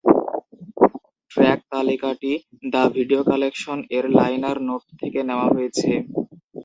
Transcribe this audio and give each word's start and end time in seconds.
Track 1.31 1.59
তালিকাটি 1.71 2.31
"the 2.73 2.83
video 2.95 3.21
collection" 3.29 3.77
এর 3.97 4.05
liner 4.17 4.57
note 4.67 4.83
থেকে 4.99 5.19
নেওয়া 5.29 5.47
হয়েছে। 5.55 5.89